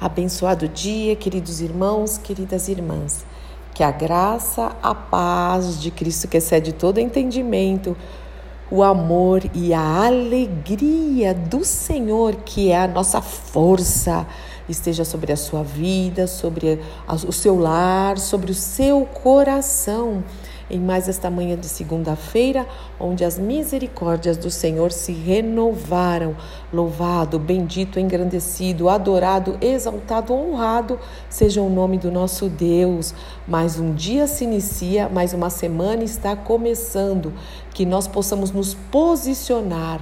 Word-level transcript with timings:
Abençoado 0.00 0.66
dia, 0.66 1.14
queridos 1.14 1.60
irmãos, 1.60 2.16
queridas 2.16 2.68
irmãs. 2.68 3.22
Que 3.74 3.82
a 3.82 3.90
graça, 3.90 4.74
a 4.82 4.94
paz 4.94 5.78
de 5.78 5.90
Cristo 5.90 6.26
que 6.26 6.38
excede 6.38 6.72
todo 6.72 6.98
entendimento, 6.98 7.94
o 8.70 8.82
amor 8.82 9.42
e 9.52 9.74
a 9.74 10.06
alegria 10.06 11.34
do 11.34 11.66
Senhor, 11.66 12.36
que 12.36 12.70
é 12.70 12.78
a 12.78 12.88
nossa 12.88 13.20
força, 13.20 14.26
esteja 14.66 15.04
sobre 15.04 15.34
a 15.34 15.36
sua 15.36 15.62
vida, 15.62 16.26
sobre 16.26 16.80
o 17.06 17.32
seu 17.32 17.58
lar, 17.58 18.16
sobre 18.16 18.52
o 18.52 18.54
seu 18.54 19.04
coração 19.04 20.24
em 20.70 20.78
mais 20.78 21.08
esta 21.08 21.30
manhã 21.30 21.56
de 21.56 21.66
segunda-feira, 21.66 22.66
onde 22.98 23.24
as 23.24 23.38
misericórdias 23.38 24.36
do 24.36 24.50
Senhor 24.50 24.92
se 24.92 25.12
renovaram. 25.12 26.36
Louvado, 26.72 27.38
bendito, 27.38 27.98
engrandecido, 27.98 28.88
adorado, 28.88 29.58
exaltado, 29.60 30.32
honrado 30.32 30.98
seja 31.28 31.60
o 31.60 31.68
nome 31.68 31.98
do 31.98 32.10
nosso 32.10 32.48
Deus. 32.48 33.14
Mais 33.46 33.78
um 33.78 33.92
dia 33.92 34.26
se 34.26 34.44
inicia, 34.44 35.08
mais 35.08 35.32
uma 35.32 35.50
semana 35.50 36.04
está 36.04 36.36
começando. 36.36 37.32
Que 37.74 37.84
nós 37.84 38.06
possamos 38.06 38.50
nos 38.50 38.74
posicionar 38.74 40.00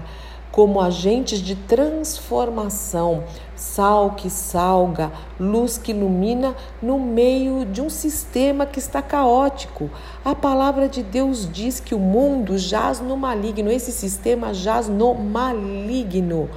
como 0.58 0.80
agentes 0.80 1.38
de 1.38 1.54
transformação, 1.54 3.22
sal 3.54 4.16
que 4.16 4.28
salga, 4.28 5.12
luz 5.38 5.78
que 5.78 5.92
ilumina 5.92 6.52
no 6.82 6.98
meio 6.98 7.64
de 7.64 7.80
um 7.80 7.88
sistema 7.88 8.66
que 8.66 8.80
está 8.80 9.00
caótico. 9.00 9.88
A 10.24 10.34
palavra 10.34 10.88
de 10.88 11.00
Deus 11.00 11.48
diz 11.48 11.78
que 11.78 11.94
o 11.94 12.00
mundo 12.00 12.58
jaz 12.58 13.00
no 13.00 13.16
maligno, 13.16 13.70
esse 13.70 13.92
sistema 13.92 14.52
jaz 14.52 14.88
no 14.88 15.14
maligno 15.14 16.50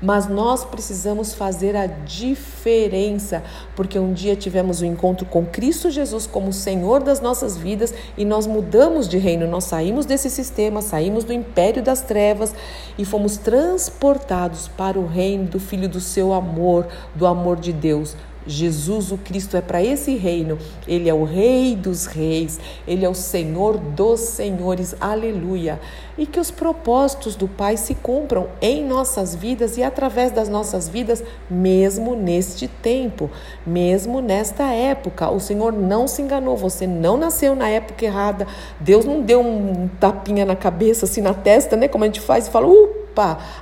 mas 0.00 0.28
nós 0.28 0.64
precisamos 0.64 1.34
fazer 1.34 1.74
a 1.76 1.86
diferença, 1.86 3.42
porque 3.74 3.98
um 3.98 4.12
dia 4.12 4.36
tivemos 4.36 4.80
um 4.80 4.86
encontro 4.86 5.26
com 5.26 5.44
Cristo 5.44 5.90
Jesus 5.90 6.26
como 6.26 6.52
Senhor 6.52 7.02
das 7.02 7.20
nossas 7.20 7.56
vidas 7.56 7.92
e 8.16 8.24
nós 8.24 8.46
mudamos 8.46 9.08
de 9.08 9.18
reino, 9.18 9.46
nós 9.46 9.64
saímos 9.64 10.06
desse 10.06 10.30
sistema, 10.30 10.82
saímos 10.82 11.24
do 11.24 11.32
império 11.32 11.82
das 11.82 12.00
trevas 12.00 12.54
e 12.96 13.04
fomos 13.04 13.36
transportados 13.36 14.68
para 14.68 14.98
o 14.98 15.06
reino 15.06 15.44
do 15.44 15.58
Filho 15.58 15.88
do 15.88 16.00
seu 16.00 16.32
amor, 16.32 16.86
do 17.14 17.26
amor 17.26 17.56
de 17.56 17.72
Deus. 17.72 18.16
Jesus, 18.48 19.12
o 19.12 19.18
Cristo, 19.18 19.56
é 19.56 19.60
para 19.60 19.82
esse 19.82 20.16
reino. 20.16 20.58
Ele 20.86 21.08
é 21.08 21.14
o 21.14 21.22
Rei 21.22 21.76
dos 21.76 22.06
Reis, 22.06 22.58
ele 22.86 23.04
é 23.04 23.08
o 23.08 23.14
Senhor 23.14 23.76
dos 23.76 24.20
Senhores. 24.20 24.96
Aleluia. 25.00 25.78
E 26.16 26.26
que 26.26 26.40
os 26.40 26.50
propósitos 26.50 27.36
do 27.36 27.46
Pai 27.46 27.76
se 27.76 27.94
cumpram 27.94 28.48
em 28.60 28.84
nossas 28.84 29.34
vidas 29.34 29.76
e 29.76 29.82
através 29.82 30.32
das 30.32 30.48
nossas 30.48 30.88
vidas, 30.88 31.22
mesmo 31.48 32.16
neste 32.16 32.66
tempo, 32.66 33.30
mesmo 33.64 34.20
nesta 34.20 34.64
época. 34.72 35.30
O 35.30 35.38
Senhor 35.38 35.72
não 35.72 36.08
se 36.08 36.22
enganou, 36.22 36.56
você 36.56 36.86
não 36.86 37.16
nasceu 37.16 37.54
na 37.54 37.68
época 37.68 38.04
errada. 38.04 38.46
Deus 38.80 39.04
não 39.04 39.20
deu 39.20 39.40
um 39.40 39.88
tapinha 40.00 40.44
na 40.44 40.56
cabeça, 40.56 41.04
assim 41.04 41.20
na 41.20 41.34
testa, 41.34 41.76
né? 41.76 41.86
Como 41.86 42.02
a 42.02 42.06
gente 42.06 42.20
faz 42.20 42.48
e 42.48 42.50
fala, 42.50 42.66
uh, 42.66 42.97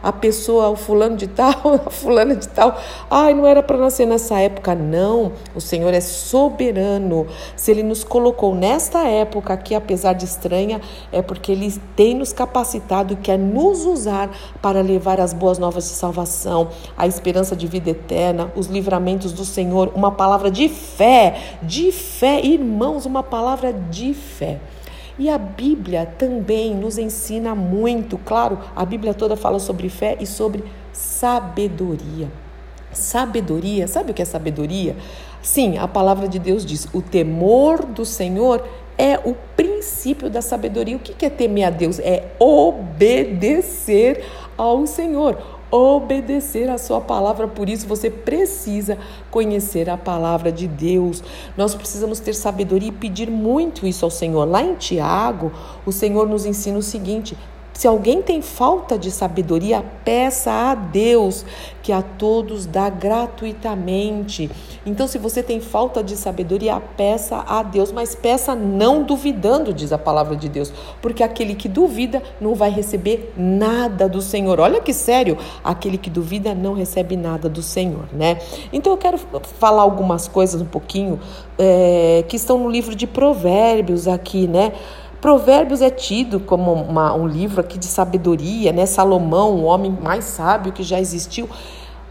a 0.02 0.12
pessoa, 0.12 0.68
o 0.68 0.76
fulano 0.76 1.16
de 1.16 1.26
tal, 1.26 1.54
a 1.86 1.90
fulana 1.90 2.34
de 2.34 2.48
tal, 2.48 2.78
ai, 3.10 3.34
não 3.34 3.46
era 3.46 3.62
para 3.62 3.76
nascer 3.76 4.06
nessa 4.06 4.38
época, 4.38 4.74
não. 4.74 5.32
O 5.54 5.60
Senhor 5.60 5.92
é 5.92 6.00
soberano. 6.00 7.26
Se 7.54 7.70
Ele 7.70 7.82
nos 7.82 8.04
colocou 8.04 8.54
nesta 8.54 9.06
época 9.06 9.56
que, 9.56 9.74
apesar 9.74 10.12
de 10.12 10.24
estranha, 10.24 10.80
é 11.10 11.22
porque 11.22 11.52
Ele 11.52 11.72
tem 11.94 12.14
nos 12.14 12.32
capacitado 12.32 13.12
e 13.12 13.16
quer 13.16 13.38
nos 13.38 13.84
usar 13.84 14.30
para 14.60 14.80
levar 14.80 15.20
as 15.20 15.32
boas 15.32 15.58
novas 15.58 15.84
de 15.84 15.90
salvação, 15.90 16.68
a 16.96 17.06
esperança 17.06 17.56
de 17.56 17.66
vida 17.66 17.90
eterna, 17.90 18.52
os 18.54 18.66
livramentos 18.66 19.32
do 19.32 19.44
Senhor, 19.44 19.92
uma 19.94 20.12
palavra 20.12 20.50
de 20.50 20.68
fé, 20.68 21.58
de 21.62 21.92
fé, 21.92 22.40
irmãos, 22.44 23.06
uma 23.06 23.22
palavra 23.22 23.72
de 23.72 24.14
fé. 24.14 24.60
E 25.18 25.30
a 25.30 25.38
Bíblia 25.38 26.06
também 26.18 26.74
nos 26.74 26.98
ensina 26.98 27.54
muito, 27.54 28.18
claro, 28.18 28.58
a 28.74 28.84
Bíblia 28.84 29.14
toda 29.14 29.34
fala 29.36 29.58
sobre 29.58 29.88
fé 29.88 30.16
e 30.20 30.26
sobre 30.26 30.62
sabedoria. 30.92 32.30
Sabedoria, 32.92 33.88
sabe 33.88 34.10
o 34.10 34.14
que 34.14 34.22
é 34.22 34.24
sabedoria? 34.24 34.96
Sim, 35.42 35.78
a 35.78 35.88
palavra 35.88 36.28
de 36.28 36.38
Deus 36.38 36.64
diz: 36.64 36.88
o 36.92 37.00
temor 37.00 37.84
do 37.84 38.04
Senhor 38.04 38.66
é 38.98 39.18
o 39.18 39.34
princípio 39.56 40.28
da 40.28 40.42
sabedoria. 40.42 40.96
O 40.96 41.00
que 41.00 41.24
é 41.24 41.30
temer 41.30 41.64
a 41.64 41.70
Deus? 41.70 41.98
É 41.98 42.32
obedecer 42.38 44.24
ao 44.56 44.86
Senhor 44.86 45.55
obedecer 45.70 46.70
a 46.70 46.78
sua 46.78 47.00
palavra, 47.00 47.48
por 47.48 47.68
isso 47.68 47.86
você 47.86 48.10
precisa 48.10 48.98
conhecer 49.30 49.90
a 49.90 49.96
palavra 49.96 50.52
de 50.52 50.66
Deus. 50.66 51.22
Nós 51.56 51.74
precisamos 51.74 52.20
ter 52.20 52.34
sabedoria 52.34 52.88
e 52.88 52.92
pedir 52.92 53.30
muito 53.30 53.86
isso 53.86 54.04
ao 54.04 54.10
Senhor. 54.10 54.44
Lá 54.44 54.62
em 54.62 54.74
Tiago, 54.74 55.52
o 55.84 55.92
Senhor 55.92 56.28
nos 56.28 56.46
ensina 56.46 56.78
o 56.78 56.82
seguinte: 56.82 57.36
se 57.76 57.86
alguém 57.86 58.22
tem 58.22 58.40
falta 58.40 58.98
de 58.98 59.10
sabedoria, 59.10 59.84
peça 60.02 60.50
a 60.50 60.74
Deus, 60.74 61.44
que 61.82 61.92
a 61.92 62.00
todos 62.00 62.64
dá 62.64 62.88
gratuitamente. 62.88 64.50
Então, 64.86 65.06
se 65.06 65.18
você 65.18 65.42
tem 65.42 65.60
falta 65.60 66.02
de 66.02 66.16
sabedoria, 66.16 66.80
peça 66.96 67.44
a 67.46 67.62
Deus, 67.62 67.92
mas 67.92 68.14
peça 68.14 68.54
não 68.54 69.02
duvidando, 69.02 69.74
diz 69.74 69.92
a 69.92 69.98
palavra 69.98 70.34
de 70.34 70.48
Deus, 70.48 70.72
porque 71.02 71.22
aquele 71.22 71.54
que 71.54 71.68
duvida 71.68 72.22
não 72.40 72.54
vai 72.54 72.70
receber 72.70 73.34
nada 73.36 74.08
do 74.08 74.22
Senhor. 74.22 74.58
Olha 74.58 74.80
que 74.80 74.94
sério, 74.94 75.36
aquele 75.62 75.98
que 75.98 76.08
duvida 76.08 76.54
não 76.54 76.72
recebe 76.72 77.14
nada 77.14 77.46
do 77.46 77.60
Senhor, 77.60 78.06
né? 78.10 78.38
Então, 78.72 78.90
eu 78.90 78.96
quero 78.96 79.18
falar 79.60 79.82
algumas 79.82 80.26
coisas 80.26 80.62
um 80.62 80.66
pouquinho 80.66 81.20
é, 81.58 82.24
que 82.26 82.36
estão 82.36 82.58
no 82.58 82.70
livro 82.70 82.94
de 82.94 83.06
Provérbios 83.06 84.08
aqui, 84.08 84.48
né? 84.48 84.72
Provérbios 85.26 85.82
é 85.82 85.90
tido 85.90 86.38
como 86.38 86.72
uma, 86.72 87.12
um 87.12 87.26
livro 87.26 87.60
aqui 87.60 87.76
de 87.76 87.86
sabedoria, 87.86 88.70
né? 88.70 88.86
Salomão, 88.86 89.56
o 89.56 89.64
homem 89.64 89.90
mais 89.90 90.24
sábio 90.24 90.72
que 90.72 90.84
já 90.84 91.00
existiu. 91.00 91.50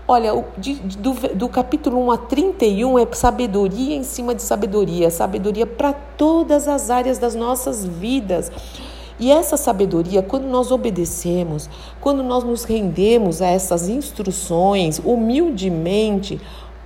Olha, 0.05 0.43
de, 0.57 0.73
do, 0.73 1.13
do 1.33 1.47
capítulo 1.47 1.97
1 2.07 2.11
a 2.11 2.17
31 2.17 2.99
é 2.99 3.07
sabedoria 3.13 3.95
em 3.95 4.03
cima 4.03 4.35
de 4.35 4.41
sabedoria, 4.41 5.09
sabedoria 5.09 5.65
para 5.65 5.93
todas 5.93 6.67
as 6.67 6.89
áreas 6.89 7.17
das 7.17 7.35
nossas 7.35 7.85
vidas. 7.85 8.51
E 9.17 9.31
essa 9.31 9.55
sabedoria, 9.55 10.21
quando 10.21 10.49
nós 10.49 10.69
obedecemos, 10.69 11.69
quando 12.01 12.21
nós 12.21 12.43
nos 12.43 12.65
rendemos 12.65 13.41
a 13.41 13.47
essas 13.47 13.87
instruções 13.87 14.99
humildemente, 14.99 16.41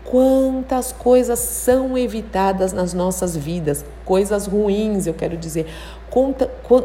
quantas 0.09 0.91
coisas 0.91 1.37
são 1.37 1.95
evitadas 1.95 2.73
nas 2.73 2.93
nossas 2.93 3.37
vidas, 3.37 3.85
coisas 4.03 4.47
ruins, 4.47 5.05
eu 5.05 5.13
quero 5.13 5.37
dizer, 5.37 5.67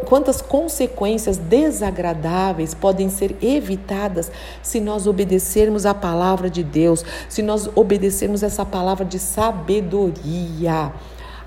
quantas 0.07 0.43
consequências 0.43 1.39
desagradáveis 1.39 2.75
podem 2.75 3.09
ser 3.09 3.35
evitadas 3.41 4.31
se 4.63 4.79
nós 4.79 5.07
obedecermos 5.07 5.87
a 5.87 5.95
palavra 5.95 6.51
de 6.51 6.63
Deus, 6.63 7.03
se 7.29 7.43
nós 7.43 7.69
obedecermos 7.75 8.43
essa 8.43 8.65
palavra 8.65 9.07
de 9.07 9.19
sabedoria. 9.19 10.93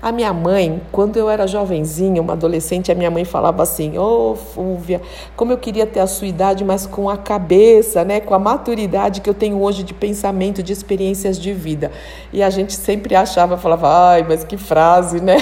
A 0.00 0.12
minha 0.12 0.32
mãe, 0.32 0.80
quando 0.92 1.16
eu 1.16 1.28
era 1.28 1.44
jovenzinha, 1.48 2.22
uma 2.22 2.34
adolescente, 2.34 2.92
a 2.92 2.94
minha 2.94 3.10
mãe 3.10 3.24
falava 3.24 3.64
assim: 3.64 3.98
Ô 3.98 4.30
oh, 4.30 4.34
Fúvia, 4.36 5.02
como 5.34 5.50
eu 5.50 5.58
queria 5.58 5.86
ter 5.86 5.98
a 5.98 6.06
sua 6.06 6.28
idade, 6.28 6.64
mas 6.64 6.86
com 6.86 7.10
a 7.10 7.16
cabeça, 7.16 8.04
né, 8.04 8.20
com 8.20 8.32
a 8.32 8.38
maturidade 8.38 9.20
que 9.20 9.28
eu 9.28 9.34
tenho 9.34 9.60
hoje 9.60 9.82
de 9.82 9.92
pensamento, 9.92 10.62
de 10.62 10.72
experiências 10.72 11.36
de 11.36 11.52
vida. 11.52 11.90
E 12.32 12.44
a 12.44 12.48
gente 12.48 12.74
sempre 12.74 13.16
achava, 13.16 13.56
falava: 13.56 13.88
ai, 14.10 14.24
mas 14.28 14.44
que 14.44 14.56
frase, 14.56 15.20
né? 15.20 15.36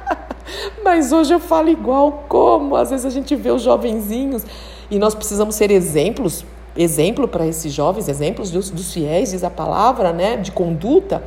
mas 0.84 1.10
hoje 1.10 1.32
eu 1.32 1.40
falo 1.40 1.70
igual 1.70 2.24
como? 2.28 2.76
Às 2.76 2.90
vezes 2.90 3.06
a 3.06 3.10
gente 3.10 3.34
vê 3.34 3.50
os 3.50 3.62
jovenzinhos 3.62 4.44
e 4.90 4.98
nós 4.98 5.14
precisamos 5.14 5.54
ser 5.54 5.70
exemplos 5.70 6.44
exemplo 6.76 7.28
para 7.28 7.46
esses 7.46 7.72
jovens, 7.72 8.08
exemplos 8.08 8.50
dos, 8.50 8.70
dos 8.70 8.92
fiéis, 8.92 9.30
diz 9.30 9.44
a 9.44 9.50
palavra, 9.50 10.12
né, 10.12 10.36
de 10.36 10.52
conduta. 10.52 11.22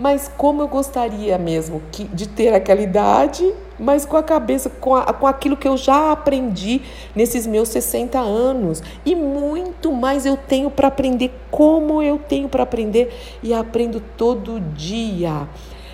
Mas 0.00 0.32
como 0.34 0.62
eu 0.62 0.68
gostaria 0.68 1.36
mesmo 1.36 1.82
que, 1.92 2.04
de 2.04 2.26
ter 2.26 2.54
aquela 2.54 2.80
idade, 2.80 3.54
mas 3.78 4.06
com 4.06 4.16
a 4.16 4.22
cabeça, 4.22 4.70
com, 4.70 4.96
a, 4.96 5.12
com 5.12 5.26
aquilo 5.26 5.58
que 5.58 5.68
eu 5.68 5.76
já 5.76 6.10
aprendi 6.10 6.80
nesses 7.14 7.46
meus 7.46 7.68
60 7.68 8.18
anos. 8.18 8.82
E 9.04 9.14
muito 9.14 9.92
mais 9.92 10.24
eu 10.24 10.38
tenho 10.38 10.70
para 10.70 10.88
aprender, 10.88 11.30
como 11.50 12.02
eu 12.02 12.16
tenho 12.18 12.48
para 12.48 12.62
aprender 12.62 13.14
e 13.42 13.52
aprendo 13.52 14.00
todo 14.16 14.58
dia. 14.58 15.46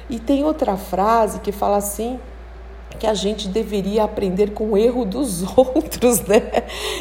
E 0.08 0.20
tem 0.20 0.44
outra 0.44 0.76
frase 0.76 1.40
que 1.40 1.50
fala 1.50 1.76
assim: 1.78 2.20
que 2.96 3.06
a 3.06 3.14
gente 3.14 3.48
deveria 3.48 4.04
aprender 4.04 4.52
com 4.52 4.72
o 4.72 4.78
erro 4.78 5.04
dos 5.04 5.42
outros, 5.56 6.20
né? 6.22 6.42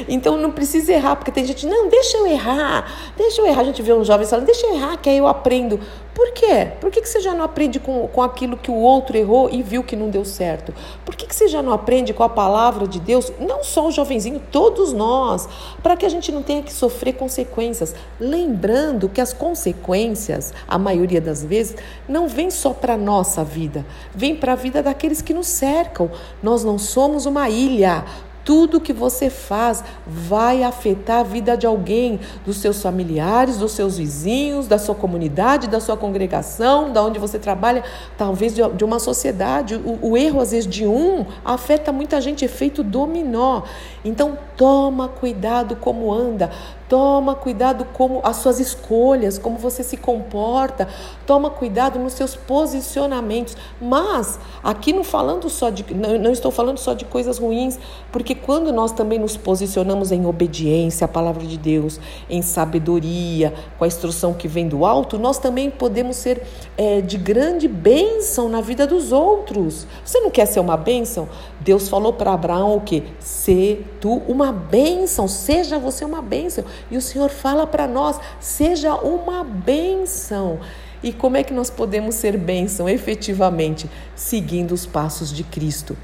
Então 0.08 0.38
não 0.38 0.52
precisa 0.52 0.92
errar, 0.92 1.16
porque 1.16 1.32
tem 1.32 1.46
gente, 1.46 1.66
não, 1.66 1.88
deixa 1.88 2.18
eu 2.18 2.28
errar, 2.28 3.14
deixa 3.16 3.42
eu 3.42 3.48
errar. 3.48 3.62
A 3.62 3.66
gente 3.66 3.82
vê 3.82 3.94
um 3.94 4.04
jovem 4.04 4.28
falando, 4.28 4.46
deixa 4.46 4.66
eu 4.68 4.76
errar, 4.76 4.98
que 4.98 5.10
aí 5.10 5.18
eu 5.18 5.28
aprendo. 5.28 5.80
Por 6.16 6.32
quê? 6.32 6.72
Por 6.80 6.90
que, 6.90 7.02
que 7.02 7.10
você 7.10 7.20
já 7.20 7.34
não 7.34 7.44
aprende 7.44 7.78
com, 7.78 8.08
com 8.08 8.22
aquilo 8.22 8.56
que 8.56 8.72
o 8.72 8.76
outro 8.76 9.18
errou 9.18 9.50
e 9.52 9.62
viu 9.62 9.84
que 9.84 9.98
não 9.98 10.10
deu 10.10 10.24
certo? 10.24 10.74
Por 11.04 11.14
que, 11.14 11.28
que 11.28 11.36
você 11.36 11.50
já 11.50 11.62
não 11.62 11.74
aprende 11.74 12.14
com 12.14 12.24
a 12.24 12.30
palavra 12.30 12.88
de 12.88 13.02
Deus? 13.02 13.34
Não 13.38 13.66
só 13.66 13.86
o 13.86 13.92
jovenzinho, 13.92 14.42
todos 14.50 14.94
nós, 14.94 15.50
para 15.84 15.98
que 15.98 16.06
a 16.06 16.10
gente 16.10 16.32
não 16.32 16.42
tenha 16.42 16.64
que 16.64 16.72
sofrer 16.72 17.16
consequências. 17.16 17.94
Lembrando 18.18 19.10
que 19.10 19.20
as 19.20 19.34
consequências, 19.34 20.54
a 20.66 20.78
maioria 20.78 21.20
das 21.20 21.44
vezes, 21.44 21.76
não 22.08 22.30
vem 22.30 22.50
só 22.50 22.72
para 22.72 22.94
a 22.94 22.98
nossa 22.98 23.44
vida, 23.44 23.86
vem 24.14 24.38
para 24.38 24.54
a 24.54 24.56
vida 24.56 24.82
daqueles 24.82 25.22
que 25.22 25.34
nos 25.34 25.48
cercam. 25.48 26.10
Nós 26.42 26.64
não 26.64 26.80
somos 26.80 27.26
uma 27.26 27.50
ilha. 27.50 28.06
Tudo 28.46 28.80
que 28.80 28.94
você 28.94 29.30
faz 29.30 29.84
vai 30.06 30.64
afetar 30.64 31.22
a 31.22 31.24
vida 31.24 31.58
de 31.58 31.66
alguém, 31.66 32.20
dos 32.46 32.58
seus 32.58 32.82
familiares, 32.82 33.58
dos 33.58 33.72
seus 33.72 33.98
vizinhos, 33.98 34.68
da 34.68 34.78
sua 34.78 34.96
comunidade, 34.96 35.68
da 35.68 35.80
sua 35.82 35.98
congregação, 35.98 36.94
da 36.94 37.04
onde 37.04 37.20
você 37.20 37.40
trabalha, 37.40 37.84
talvez 38.18 38.54
de 38.54 38.84
uma 38.84 39.00
sociedade. 39.00 39.76
O, 39.76 40.12
o 40.12 40.18
erro, 40.18 40.40
às 40.40 40.52
vezes, 40.52 40.70
de 40.70 40.86
um 40.86 41.26
afeta 41.44 41.92
muita 41.92 42.22
gente, 42.22 42.46
efeito 42.46 42.84
dominó. 42.84 43.64
Então, 44.04 44.38
toma 44.56 45.08
cuidado 45.08 45.76
como 45.76 46.14
anda. 46.14 46.52
Toma 46.88 47.34
cuidado 47.34 47.84
com 47.86 48.22
as 48.24 48.38
suas 48.38 48.60
escolhas, 48.60 49.40
como 49.40 49.58
você 49.58 49.82
se 49.82 49.98
comporta. 49.98 50.88
Toma 51.26 51.50
cuidado 51.50 51.98
nos 51.98 52.14
seus 52.14 52.36
posicionamentos. 52.36 53.58
Mas 53.82 54.40
aqui 54.64 54.94
não 54.94 55.04
falando 55.04 55.50
só 55.50 55.72
de 55.72 55.84
não, 55.96 56.20
não 56.20 56.32
estou 56.32 56.52
falando 56.52 56.78
só 56.78 56.94
de 56.94 57.04
coisas 57.06 57.40
ruins, 57.40 57.80
porque 58.12 58.35
quando 58.36 58.72
nós 58.72 58.92
também 58.92 59.18
nos 59.18 59.36
posicionamos 59.38 60.12
em 60.12 60.26
obediência 60.26 61.06
à 61.06 61.08
palavra 61.08 61.46
de 61.46 61.58
Deus, 61.58 62.00
em 62.30 62.42
sabedoria, 62.42 63.54
com 63.78 63.84
a 63.84 63.88
instrução 63.88 64.34
que 64.34 64.48
vem 64.48 64.68
do 64.68 64.86
alto, 64.86 65.18
nós 65.18 65.40
também 65.40 65.70
podemos 65.70 66.18
ser 66.18 66.42
é, 66.78 67.02
de 67.02 67.18
grande 67.18 67.68
bênção 67.68 68.48
na 68.50 68.62
vida 68.62 68.86
dos 68.86 69.12
outros. 69.12 69.88
Você 70.04 70.20
não 70.20 70.30
quer 70.30 70.46
ser 70.46 70.60
uma 70.60 70.78
bênção? 70.78 71.28
Deus 71.62 71.90
falou 71.90 72.14
para 72.14 72.34
Abraão 72.34 72.76
o 72.76 72.82
que? 72.82 73.04
Ser 73.20 73.98
tu 74.00 74.22
uma 74.28 74.52
bênção, 74.52 75.28
seja 75.28 75.80
você 75.80 76.06
uma 76.06 76.22
bênção. 76.22 76.64
E 76.92 76.98
o 76.98 77.02
Senhor 77.02 77.30
fala 77.30 77.66
para 77.66 77.88
nós: 77.88 78.20
seja 78.40 78.96
uma 78.96 79.44
bênção. 79.44 80.60
E 81.04 81.14
como 81.14 81.38
é 81.38 81.44
que 81.44 81.54
nós 81.54 81.70
podemos 81.70 82.16
ser 82.16 82.38
bênção 82.38 82.90
efetivamente? 82.90 83.90
Seguindo 84.16 84.72
os 84.72 84.86
passos 84.86 85.32
de 85.32 85.44
Cristo. 85.44 85.96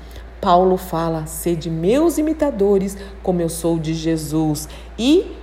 Paulo 0.41 0.75
fala: 0.75 1.27
sede 1.27 1.69
meus 1.69 2.17
imitadores, 2.17 2.97
como 3.21 3.41
eu 3.41 3.47
sou 3.47 3.77
de 3.77 3.93
Jesus. 3.93 4.67
E 4.97 5.37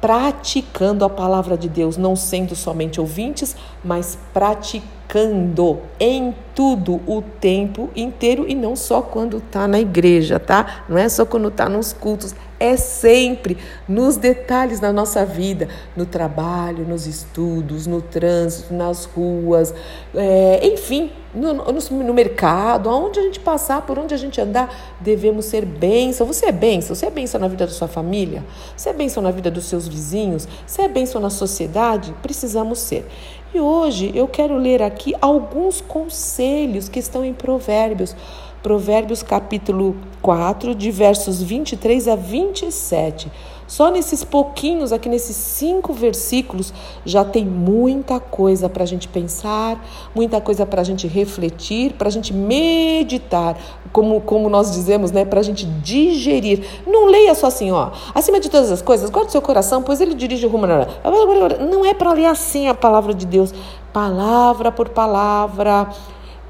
praticando 0.00 1.04
a 1.04 1.10
palavra 1.10 1.56
de 1.56 1.68
Deus, 1.68 1.96
não 1.96 2.14
sendo 2.16 2.54
somente 2.54 3.00
ouvintes, 3.00 3.56
mas 3.84 4.18
praticando 4.32 5.78
em 5.98 6.34
tudo 6.54 7.00
o 7.06 7.22
tempo 7.40 7.90
inteiro 7.96 8.46
e 8.48 8.54
não 8.54 8.76
só 8.76 9.02
quando 9.02 9.38
está 9.38 9.66
na 9.66 9.80
igreja, 9.80 10.38
tá? 10.38 10.84
Não 10.88 10.98
é 10.98 11.08
só 11.08 11.26
quando 11.26 11.48
está 11.48 11.68
nos 11.68 11.92
cultos, 11.92 12.34
é 12.60 12.76
sempre 12.76 13.56
nos 13.88 14.16
detalhes 14.16 14.80
da 14.80 14.92
nossa 14.92 15.24
vida, 15.24 15.68
no 15.96 16.04
trabalho, 16.04 16.84
nos 16.86 17.06
estudos, 17.06 17.86
no 17.86 18.02
trânsito, 18.02 18.74
nas 18.74 19.04
ruas, 19.04 19.72
é, 20.14 20.66
enfim, 20.66 21.10
no, 21.34 21.52
no, 21.54 21.72
no, 22.04 22.14
mercado, 22.14 22.88
aonde 22.88 23.20
a 23.20 23.22
gente 23.22 23.38
passar, 23.38 23.82
por 23.82 23.98
onde 23.98 24.14
a 24.14 24.16
gente 24.16 24.40
andar, 24.40 24.96
devemos 25.00 25.44
ser 25.44 25.64
bênção. 25.64 26.26
Você 26.26 26.46
é 26.46 26.52
bênção? 26.52 26.96
Você 26.96 27.06
é 27.06 27.10
bênção 27.10 27.40
na 27.40 27.48
vida 27.48 27.66
da 27.66 27.72
sua 27.72 27.88
família? 27.88 28.44
Você 28.76 28.88
é 28.88 28.92
bênção 28.92 29.22
na 29.22 29.30
vida 29.30 29.50
dos 29.50 29.66
seus 29.66 29.86
vizinhos? 29.86 30.48
Você 30.66 30.82
é 30.82 30.88
bênção 30.88 31.20
na 31.20 31.30
sociedade? 31.30 32.14
Precisamos 32.22 32.78
ser. 32.78 33.06
E 33.54 33.60
hoje 33.60 34.10
eu 34.14 34.28
quero 34.28 34.56
ler 34.56 34.82
aqui 34.82 35.14
alguns 35.20 35.80
conselhos 35.80 36.88
que 36.88 36.98
estão 36.98 37.24
em 37.24 37.32
Provérbios. 37.32 38.14
Provérbios 38.62 39.22
capítulo 39.22 39.96
4, 40.20 40.74
de 40.74 40.90
versos 40.90 41.42
23 41.42 42.08
a 42.08 42.16
27. 42.16 43.30
Só 43.68 43.90
nesses 43.90 44.24
pouquinhos, 44.24 44.92
aqui 44.94 45.10
nesses 45.10 45.36
cinco 45.36 45.92
versículos, 45.92 46.72
já 47.04 47.22
tem 47.22 47.44
muita 47.44 48.18
coisa 48.18 48.66
para 48.66 48.82
a 48.82 48.86
gente 48.86 49.06
pensar, 49.06 49.86
muita 50.14 50.40
coisa 50.40 50.64
para 50.64 50.80
a 50.80 50.84
gente 50.84 51.06
refletir, 51.06 51.92
para 51.92 52.08
a 52.08 52.10
gente 52.10 52.32
meditar, 52.32 53.58
como, 53.92 54.22
como 54.22 54.48
nós 54.48 54.72
dizemos, 54.72 55.10
né? 55.12 55.26
Para 55.26 55.40
a 55.40 55.42
gente 55.42 55.66
digerir. 55.66 56.64
Não 56.86 57.06
leia 57.06 57.34
só 57.34 57.48
assim, 57.48 57.70
ó. 57.70 57.90
Acima 58.14 58.40
de 58.40 58.48
todas 58.48 58.72
as 58.72 58.80
coisas, 58.80 59.10
guarde 59.10 59.32
seu 59.32 59.42
coração, 59.42 59.82
pois 59.82 60.00
ele 60.00 60.14
dirige 60.14 60.46
o 60.46 60.48
rumo. 60.48 60.66
Não 60.66 61.84
é 61.84 61.92
para 61.92 62.12
ler 62.14 62.26
assim 62.26 62.68
a 62.68 62.74
palavra 62.74 63.12
de 63.12 63.26
Deus, 63.26 63.52
palavra 63.92 64.72
por 64.72 64.88
palavra, 64.88 65.88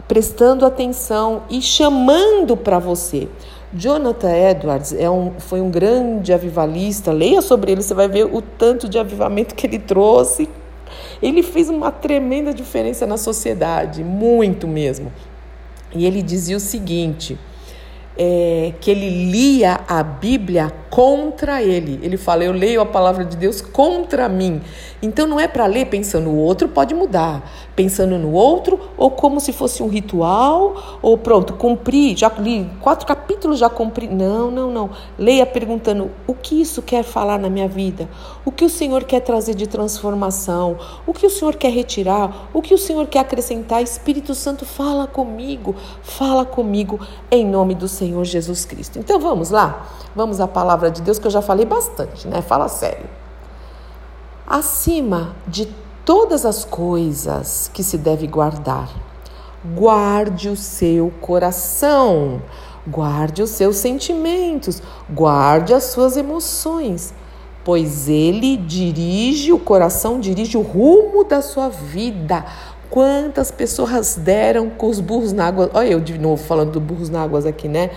prestando 0.09 0.65
atenção 0.65 1.43
e 1.51 1.61
chamando 1.61 2.57
para 2.57 2.79
você. 2.79 3.29
Jonathan 3.73 4.33
Edwards 4.33 4.95
é 4.95 5.11
um, 5.11 5.33
foi 5.39 5.61
um 5.61 5.71
grande 5.71 6.33
avivalista. 6.33 7.13
Leia 7.13 7.43
sobre 7.43 7.73
ele, 7.73 7.83
você 7.83 7.93
vai 7.93 8.09
ver 8.09 8.25
o 8.25 8.41
tanto 8.41 8.89
de 8.89 8.99
avivamento 8.99 9.55
que 9.55 9.67
ele 9.67 9.79
trouxe. 9.79 10.49
Ele 11.21 11.43
fez 11.43 11.69
uma 11.69 11.93
tremenda 11.93 12.55
diferença 12.55 13.07
na 13.07 13.19
sociedade, 13.19 14.03
muito 14.03 14.67
mesmo. 14.67 15.13
E 15.95 16.07
ele 16.07 16.23
dizia 16.23 16.57
o 16.57 16.61
seguinte: 16.61 17.39
é, 18.19 18.73
que 18.81 18.91
ele 18.91 19.31
lia 19.31 19.81
a 19.87 20.03
Bíblia 20.03 20.73
contra 20.91 21.63
ele. 21.63 22.01
Ele 22.03 22.17
fala: 22.17 22.43
Eu 22.43 22.53
leio 22.53 22.81
a 22.81 22.87
palavra 22.87 23.25
de 23.25 23.37
Deus 23.37 23.61
contra 23.61 24.29
mim. 24.29 24.61
Então 25.01 25.29
não 25.29 25.39
é 25.39 25.47
para 25.47 25.65
ler 25.67 25.87
pensando 25.87 26.29
o 26.29 26.37
outro 26.37 26.69
pode 26.69 26.93
mudar, 26.93 27.49
pensando 27.77 28.19
no 28.19 28.33
outro 28.33 28.81
ou 28.97 29.13
como 29.13 29.39
se 29.39 29.53
fosse 29.53 29.81
um 29.81 29.87
ritual 29.87 30.99
ou 31.01 31.17
pronto, 31.17 31.53
cumpri, 31.53 32.17
já 32.17 32.29
li 32.37 32.69
quatro 32.81 33.07
capítulos, 33.07 33.61
já 33.61 33.71
cumpri. 33.71 34.09
Não, 34.09 34.51
não, 34.51 34.73
não. 34.73 34.91
Leia 35.17 35.47
perguntando 35.47 36.11
o 36.27 36.35
que 36.35 36.61
isso 36.61 36.83
quer 36.83 37.05
falar 37.05 37.39
na 37.39 37.49
minha 37.49 37.69
vida, 37.69 38.09
o 38.45 38.51
que 38.51 38.65
o 38.65 38.69
Senhor 38.69 39.05
quer 39.05 39.21
trazer 39.21 39.55
de 39.55 39.69
transformação, 39.69 40.77
o 41.07 41.15
que 41.15 41.27
o 41.27 41.31
Senhor 41.31 41.55
quer 41.55 41.71
retirar, 41.71 42.49
o 42.53 42.61
que 42.61 42.75
o 42.75 42.79
Senhor 42.79 43.07
quer 43.07 43.21
acrescentar. 43.21 43.81
Espírito 43.81 44.35
Santo, 44.35 44.65
fala 44.65 45.07
comigo, 45.07 45.77
fala 46.03 46.45
comigo 46.45 46.99
em 47.31 47.47
nome 47.47 47.77
do 47.77 47.87
Senhor 47.87 48.08
Jesus 48.25 48.65
Cristo. 48.65 48.99
Então 48.99 49.19
vamos 49.19 49.51
lá, 49.51 49.87
vamos 50.15 50.41
à 50.41 50.47
palavra 50.47 50.91
de 50.91 51.03
Deus 51.03 51.19
que 51.19 51.27
eu 51.27 51.31
já 51.31 51.43
falei 51.43 51.67
bastante, 51.67 52.27
né? 52.29 52.43
Fala 52.43 52.69
sério. 52.69 53.07
Acima 54.47 55.37
de 55.47 55.69
todas 56.05 56.47
as 56.47 56.65
coisas 56.65 57.71
que 57.75 57.83
se 57.83 57.99
deve 57.99 58.27
guardar, 58.27 58.89
guarde 59.75 60.49
o 60.49 60.57
seu 60.57 61.13
coração, 61.21 62.41
guarde 62.87 63.43
os 63.43 63.51
seus 63.51 63.77
sentimentos, 63.77 64.83
guarde 65.11 65.75
as 65.75 65.85
suas 65.85 66.17
emoções, 66.17 67.13
pois 67.63 68.09
ele 68.09 68.57
dirige 68.57 69.53
o 69.53 69.59
coração, 69.59 70.19
dirige 70.19 70.57
o 70.57 70.63
rumo 70.63 71.25
da 71.25 71.43
sua 71.43 71.69
vida. 71.69 72.47
Quantas 72.91 73.51
pessoas 73.51 74.17
deram 74.17 74.71
com 74.71 74.89
os 74.89 75.01
burros 75.01 75.33
na 75.33 75.47
água? 75.47 75.71
Olha, 75.75 75.89
eu 75.89 76.01
de 76.01 76.19
novo 76.19 76.43
falando 76.43 76.73
do 76.73 76.81
burros 76.81 77.11
na 77.11 77.23
água 77.23 77.47
aqui, 77.49 77.69
né? 77.69 77.91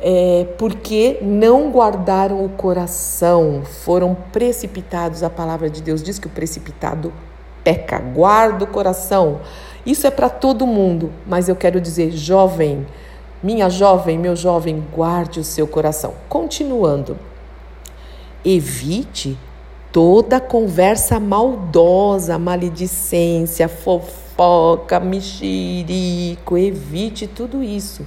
é, 0.00 0.46
porque 0.56 1.18
não 1.20 1.70
guardaram 1.70 2.44
o 2.44 2.48
coração, 2.48 3.62
foram 3.64 4.16
precipitados. 4.32 5.22
A 5.22 5.30
palavra 5.30 5.68
de 5.68 5.82
Deus 5.82 6.02
diz 6.02 6.18
que 6.18 6.26
o 6.26 6.30
precipitado 6.30 7.12
peca. 7.64 7.98
Guarda 7.98 8.64
o 8.64 8.68
coração. 8.68 9.40
Isso 9.84 10.06
é 10.06 10.10
para 10.10 10.28
todo 10.28 10.66
mundo, 10.66 11.12
mas 11.26 11.48
eu 11.48 11.56
quero 11.56 11.80
dizer, 11.80 12.10
jovem, 12.12 12.86
minha 13.42 13.68
jovem, 13.70 14.18
meu 14.18 14.36
jovem, 14.36 14.84
guarde 14.94 15.40
o 15.40 15.44
seu 15.44 15.66
coração. 15.66 16.14
Continuando, 16.28 17.16
evite 18.44 19.36
toda 19.92 20.40
conversa 20.40 21.18
maldosa, 21.18 22.38
maledicência, 22.38 23.68
fofoca, 23.68 25.00
mexerico, 25.00 26.56
evite 26.56 27.26
tudo 27.26 27.62
isso 27.62 28.06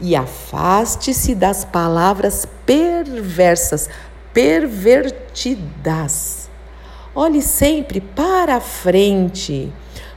e 0.00 0.16
afaste-se 0.16 1.34
das 1.34 1.62
palavras 1.64 2.46
perversas, 2.64 3.90
pervertidas. 4.32 6.48
Olhe 7.14 7.42
sempre 7.42 8.00
para 8.00 8.56
a 8.56 8.60
frente. 8.60 9.70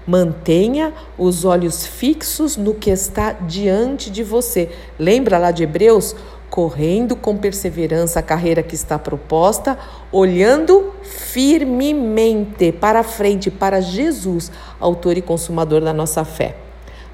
Mantenha 0.06 0.94
os 1.18 1.46
olhos 1.46 1.86
fixos 1.86 2.58
no 2.58 2.74
que 2.74 2.90
está 2.90 3.32
diante 3.34 4.10
de 4.10 4.24
você. 4.24 4.70
Lembra 5.00 5.38
lá 5.38 5.52
de 5.52 5.64
Hebreus? 5.64 6.16
Correndo 6.54 7.16
com 7.16 7.36
perseverança 7.36 8.20
a 8.20 8.22
carreira 8.22 8.62
que 8.62 8.76
está 8.76 9.00
proposta, 9.00 9.76
olhando 10.12 10.94
firmemente 11.02 12.72
para 12.72 13.02
frente, 13.02 13.50
para 13.50 13.82
Jesus, 13.82 14.52
autor 14.80 15.18
e 15.18 15.22
consumador 15.24 15.82
da 15.82 15.92
nossa 15.92 16.24
fé. 16.24 16.56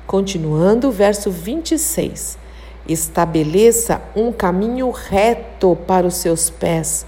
Continuando, 0.05 0.91
verso 0.91 1.31
26. 1.31 2.37
Estabeleça 2.85 4.01
um 4.13 4.29
caminho 4.33 4.91
reto 4.91 5.77
para 5.87 6.05
os 6.05 6.15
seus 6.15 6.49
pés. 6.49 7.05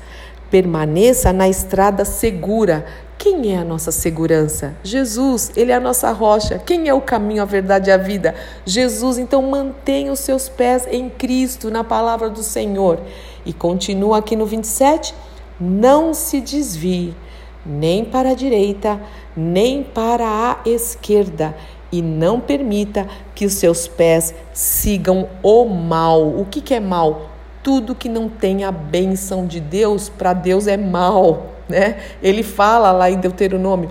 Permaneça 0.50 1.34
na 1.34 1.50
estrada 1.50 2.06
segura 2.06 2.86
Quem 3.22 3.54
é 3.54 3.60
a 3.60 3.64
nossa 3.64 3.92
segurança? 3.92 4.76
Jesus, 4.84 5.52
Ele 5.56 5.72
é 5.72 5.76
a 5.76 5.80
nossa 5.80 6.12
rocha. 6.12 6.58
Quem 6.58 6.88
é 6.88 6.94
o 6.96 7.00
caminho, 7.00 7.44
a 7.44 7.46
verdade 7.46 7.92
e 7.92 7.94
a 7.94 7.98
vida? 7.98 8.34
Jesus, 8.66 9.20
então 9.20 9.44
mantenha 9.44 10.12
os 10.12 10.18
seus 10.22 10.50
pés 10.50 10.88
em 10.90 11.08
Cristo, 11.08 11.70
na 11.70 11.84
palavra 11.84 12.32
do 12.32 12.42
Senhor. 12.42 13.00
E 13.46 13.54
continua 13.54 14.18
aqui 14.18 14.36
no 14.36 14.48
27, 14.48 15.14
não 15.60 16.16
se 16.16 16.42
desvie 16.42 17.16
nem 17.64 18.04
para 18.04 18.32
a 18.32 18.34
direita, 18.34 19.00
nem 19.38 19.84
para 19.84 20.26
a 20.26 20.68
esquerda, 20.68 21.56
e 21.92 22.02
não 22.02 22.40
permita 22.40 23.08
que 23.36 23.46
os 23.46 23.54
seus 23.54 23.88
pés 23.88 24.34
sigam 24.52 25.30
o 25.44 25.66
mal. 25.66 26.28
O 26.28 26.48
que, 26.50 26.60
que 26.60 26.74
é 26.74 26.80
mal? 26.80 27.30
Tudo 27.62 27.94
que 27.94 28.10
não 28.10 28.28
tem 28.28 28.64
a 28.64 28.72
bênção 28.72 29.46
de 29.46 29.60
Deus, 29.60 30.10
para 30.10 30.34
Deus 30.34 30.66
é 30.66 30.76
mal, 30.76 31.51
né? 31.72 31.98
Ele 32.22 32.44
fala 32.44 32.92
lá 32.92 33.10
em 33.10 33.20
Deuteronômio: 33.20 33.90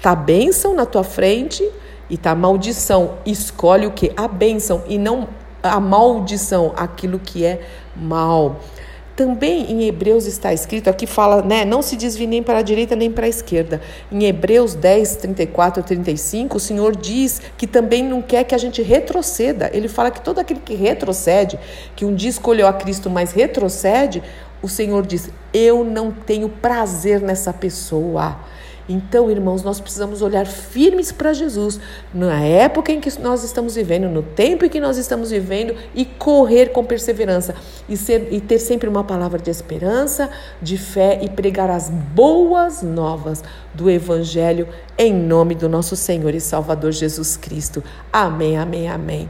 tá 0.00 0.14
bênção 0.14 0.74
na 0.74 0.86
tua 0.86 1.04
frente 1.04 1.68
e 2.08 2.16
tá 2.16 2.34
maldição. 2.34 3.14
Escolhe 3.26 3.86
o 3.86 3.90
que? 3.90 4.12
A 4.16 4.26
bênção 4.26 4.82
e 4.88 4.96
não 4.96 5.28
a 5.62 5.80
maldição, 5.80 6.72
aquilo 6.76 7.18
que 7.18 7.44
é 7.44 7.60
mal. 7.94 8.60
Também 9.16 9.72
em 9.72 9.84
Hebreus 9.84 10.26
está 10.26 10.52
escrito, 10.52 10.90
aqui 10.90 11.06
fala, 11.06 11.40
né, 11.40 11.64
não 11.64 11.80
se 11.80 11.96
desvie 11.96 12.26
nem 12.26 12.42
para 12.42 12.58
a 12.58 12.62
direita 12.62 12.94
nem 12.94 13.10
para 13.10 13.24
a 13.24 13.28
esquerda. 13.28 13.80
Em 14.12 14.24
Hebreus 14.24 14.74
10, 14.74 15.16
34 15.16 15.80
e 15.80 15.84
35, 15.84 16.58
o 16.58 16.60
Senhor 16.60 16.94
diz 16.94 17.40
que 17.56 17.66
também 17.66 18.04
não 18.04 18.20
quer 18.20 18.44
que 18.44 18.54
a 18.54 18.58
gente 18.58 18.82
retroceda. 18.82 19.70
Ele 19.72 19.88
fala 19.88 20.10
que 20.10 20.20
todo 20.20 20.38
aquele 20.38 20.60
que 20.60 20.74
retrocede, 20.74 21.58
que 21.96 22.04
um 22.04 22.14
dia 22.14 22.28
escolheu 22.28 22.66
a 22.66 22.74
Cristo, 22.74 23.08
mas 23.08 23.32
retrocede, 23.32 24.22
o 24.62 24.68
Senhor 24.68 25.06
diz: 25.06 25.30
Eu 25.52 25.84
não 25.84 26.10
tenho 26.10 26.48
prazer 26.48 27.20
nessa 27.20 27.52
pessoa. 27.52 28.36
Então, 28.88 29.28
irmãos, 29.28 29.64
nós 29.64 29.80
precisamos 29.80 30.22
olhar 30.22 30.46
firmes 30.46 31.10
para 31.10 31.32
Jesus 31.32 31.80
na 32.14 32.40
época 32.40 32.92
em 32.92 33.00
que 33.00 33.20
nós 33.20 33.42
estamos 33.42 33.74
vivendo, 33.74 34.08
no 34.08 34.22
tempo 34.22 34.64
em 34.64 34.68
que 34.68 34.80
nós 34.80 34.96
estamos 34.96 35.30
vivendo 35.30 35.74
e 35.92 36.04
correr 36.04 36.66
com 36.66 36.84
perseverança 36.84 37.54
e, 37.88 37.96
ser, 37.96 38.28
e 38.30 38.40
ter 38.40 38.60
sempre 38.60 38.88
uma 38.88 39.02
palavra 39.02 39.40
de 39.40 39.50
esperança, 39.50 40.30
de 40.62 40.76
fé 40.76 41.18
e 41.20 41.28
pregar 41.28 41.68
as 41.68 41.90
boas 41.90 42.80
novas 42.80 43.42
do 43.74 43.90
Evangelho 43.90 44.68
em 44.96 45.12
nome 45.12 45.56
do 45.56 45.68
nosso 45.68 45.96
Senhor 45.96 46.32
e 46.32 46.40
Salvador 46.40 46.92
Jesus 46.92 47.36
Cristo. 47.36 47.82
Amém, 48.12 48.56
amém, 48.56 48.88
amém. 48.88 49.28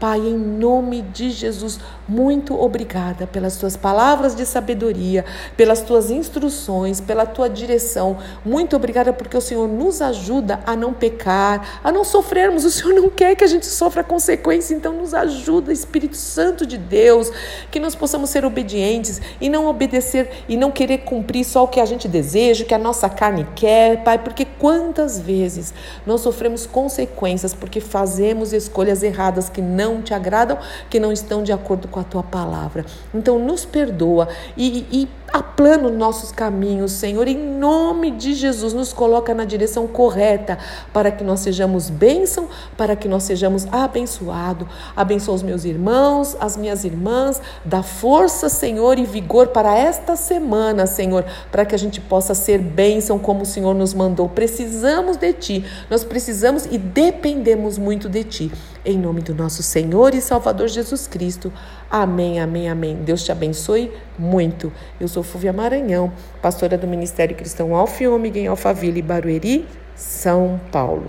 Pai, 0.00 0.20
em 0.20 0.36
nome 0.36 1.02
de 1.02 1.28
Jesus, 1.28 1.80
muito 2.06 2.58
obrigada 2.58 3.26
pelas 3.26 3.56
tuas 3.56 3.76
palavras 3.76 4.36
de 4.36 4.46
sabedoria, 4.46 5.24
pelas 5.56 5.82
tuas 5.82 6.08
instruções, 6.08 7.00
pela 7.00 7.26
tua 7.26 7.50
direção. 7.50 8.16
Muito 8.44 8.76
obrigada 8.76 9.12
porque 9.12 9.36
o 9.36 9.40
Senhor 9.40 9.66
nos 9.66 10.00
ajuda 10.00 10.60
a 10.64 10.76
não 10.76 10.94
pecar, 10.94 11.80
a 11.82 11.90
não 11.90 12.04
sofrermos. 12.04 12.64
O 12.64 12.70
Senhor 12.70 12.94
não 12.94 13.10
quer 13.10 13.34
que 13.34 13.42
a 13.42 13.48
gente 13.48 13.66
sofra 13.66 14.04
consequência, 14.04 14.72
então 14.72 14.92
nos 14.92 15.12
ajuda, 15.12 15.72
Espírito 15.72 16.16
Santo 16.16 16.64
de 16.64 16.78
Deus, 16.78 17.32
que 17.68 17.80
nós 17.80 17.96
possamos 17.96 18.30
ser 18.30 18.44
obedientes 18.44 19.20
e 19.40 19.48
não 19.48 19.66
obedecer 19.66 20.44
e 20.48 20.56
não 20.56 20.70
querer 20.70 20.98
cumprir 20.98 21.44
só 21.44 21.64
o 21.64 21.68
que 21.68 21.80
a 21.80 21.84
gente 21.84 22.06
deseja, 22.06 22.62
o 22.62 22.66
que 22.66 22.74
a 22.74 22.78
nossa 22.78 23.08
carne 23.08 23.44
quer, 23.56 24.04
Pai, 24.04 24.18
porque 24.18 24.44
quantas 24.44 25.18
vezes 25.18 25.74
nós 26.06 26.20
sofremos 26.20 26.66
consequências 26.66 27.52
porque 27.52 27.80
fazemos 27.80 28.52
escolhas 28.52 29.02
erradas 29.02 29.48
que 29.48 29.60
não 29.60 29.87
não 29.94 30.02
te 30.02 30.14
agradam, 30.14 30.58
que 30.88 31.00
não 31.00 31.12
estão 31.12 31.42
de 31.42 31.52
acordo 31.52 31.88
com 31.88 32.00
a 32.00 32.04
tua 32.04 32.22
palavra. 32.22 32.84
Então, 33.14 33.38
nos 33.38 33.64
perdoa 33.64 34.28
e, 34.56 34.86
e 34.90 35.08
aplana 35.32 35.88
os 35.88 35.96
nossos 35.96 36.32
caminhos, 36.32 36.92
Senhor, 36.92 37.28
em 37.28 37.36
nome 37.36 38.10
de 38.10 38.34
Jesus, 38.34 38.72
nos 38.72 38.92
coloca 38.92 39.34
na 39.34 39.44
direção 39.44 39.86
correta 39.86 40.58
para 40.92 41.10
que 41.10 41.22
nós 41.22 41.40
sejamos 41.40 41.90
bênção, 41.90 42.48
para 42.76 42.96
que 42.96 43.08
nós 43.08 43.24
sejamos 43.24 43.66
abençoados. 43.70 44.66
Abençoa 44.96 45.34
os 45.34 45.42
meus 45.42 45.64
irmãos, 45.64 46.36
as 46.40 46.56
minhas 46.56 46.84
irmãs, 46.84 47.40
dá 47.64 47.82
força, 47.82 48.48
Senhor, 48.48 48.98
e 48.98 49.04
vigor 49.04 49.48
para 49.48 49.76
esta 49.76 50.16
semana, 50.16 50.86
Senhor, 50.86 51.24
para 51.50 51.64
que 51.64 51.74
a 51.74 51.78
gente 51.78 52.00
possa 52.00 52.34
ser 52.34 52.58
bênção 52.58 53.18
como 53.18 53.42
o 53.42 53.46
Senhor 53.46 53.74
nos 53.74 53.92
mandou. 53.92 54.28
Precisamos 54.28 55.16
de 55.16 55.32
Ti, 55.32 55.64
nós 55.90 56.04
precisamos 56.04 56.66
e 56.66 56.78
dependemos 56.78 57.76
muito 57.78 58.08
de 58.08 58.24
Ti. 58.24 58.52
Em 58.84 58.98
nome 58.98 59.20
do 59.20 59.34
nosso 59.34 59.62
Senhor 59.62 60.14
e 60.14 60.20
Salvador 60.20 60.68
Jesus 60.68 61.06
Cristo. 61.06 61.52
Amém, 61.90 62.40
amém, 62.40 62.68
amém. 62.68 62.96
Deus 62.96 63.24
te 63.24 63.32
abençoe 63.32 63.92
muito. 64.18 64.72
Eu 65.00 65.08
sou 65.08 65.22
Fúvia 65.22 65.52
Maranhão, 65.52 66.12
pastora 66.40 66.78
do 66.78 66.86
Ministério 66.86 67.36
Cristão 67.36 67.74
Alfa 67.74 68.04
e 68.04 68.08
Ômega 68.08 68.38
em 68.38 68.46
Alphaville, 68.46 69.02
Barueri, 69.02 69.66
São 69.94 70.60
Paulo. 70.70 71.06